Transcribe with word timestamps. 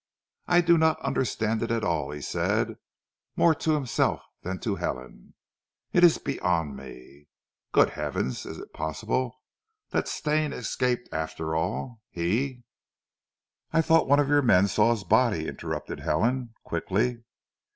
"I 0.47 0.61
do 0.61 0.79
not 0.79 0.99
understand 1.01 1.61
it 1.61 1.69
at 1.69 1.83
all," 1.83 2.09
he 2.09 2.21
said, 2.21 2.77
more 3.35 3.53
to 3.53 3.73
himself 3.75 4.23
than 4.41 4.57
to 4.61 4.77
Helen. 4.77 5.35
"It 5.93 6.03
is 6.03 6.17
beyond 6.17 6.75
me. 6.75 7.27
Good 7.71 7.91
Heavens! 7.91 8.43
Is 8.47 8.57
it 8.57 8.73
possible 8.73 9.43
that 9.91 10.07
Stane 10.07 10.53
escaped 10.53 11.07
after 11.13 11.55
all? 11.55 12.01
He" 12.09 12.63
"I 13.71 13.83
thought 13.83 14.07
one 14.07 14.19
of 14.19 14.27
your 14.27 14.41
men 14.41 14.67
saw 14.67 14.89
his 14.89 15.03
body?" 15.03 15.47
interrupted 15.47 15.99
Helen, 15.99 16.55
quickly. 16.63 17.21